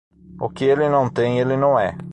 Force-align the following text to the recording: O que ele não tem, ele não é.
O 0.41 0.49
que 0.49 0.65
ele 0.65 0.89
não 0.89 1.07
tem, 1.07 1.39
ele 1.39 1.55
não 1.55 1.79
é. 1.79 1.95